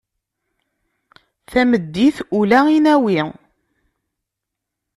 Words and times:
Tameddit 1.51 2.17
ula 2.39 2.59
i 2.77 2.77
nawi. 2.85 3.19